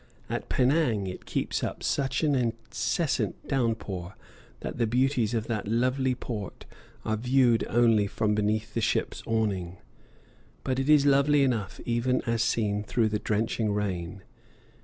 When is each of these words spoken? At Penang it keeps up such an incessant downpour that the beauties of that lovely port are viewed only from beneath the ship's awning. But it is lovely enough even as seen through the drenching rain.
At 0.31 0.49
Penang 0.49 1.05
it 1.05 1.27
keeps 1.27 1.63
up 1.63 1.83
such 1.83 2.23
an 2.23 2.33
incessant 2.33 3.47
downpour 3.47 4.15
that 4.61 4.79
the 4.79 4.87
beauties 4.87 5.35
of 5.35 5.45
that 5.45 5.67
lovely 5.67 6.15
port 6.15 6.65
are 7.05 7.15
viewed 7.15 7.67
only 7.69 8.07
from 8.07 8.33
beneath 8.33 8.73
the 8.73 8.81
ship's 8.81 9.21
awning. 9.27 9.77
But 10.63 10.79
it 10.79 10.89
is 10.89 11.05
lovely 11.05 11.43
enough 11.43 11.79
even 11.85 12.23
as 12.23 12.41
seen 12.41 12.83
through 12.83 13.09
the 13.09 13.19
drenching 13.19 13.73
rain. 13.73 14.23